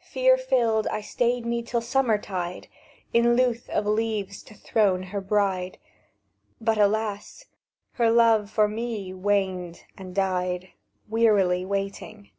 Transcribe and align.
"Fear 0.00 0.36
filled, 0.36 0.88
I 0.88 1.00
stayed 1.00 1.46
me 1.46 1.62
till 1.62 1.80
summer 1.80 2.18
tide, 2.20 2.66
In 3.14 3.36
lewth 3.36 3.70
of 3.70 3.86
leaves 3.86 4.42
to 4.42 4.54
throne 4.54 5.04
her 5.04 5.20
bride; 5.20 5.78
But 6.60 6.78
alas! 6.78 7.44
her 7.92 8.10
love 8.10 8.50
for 8.50 8.66
me 8.66 9.14
waned 9.14 9.84
and 9.96 10.16
died, 10.16 10.70
Wearily 11.08 11.64
waiting. 11.64 12.32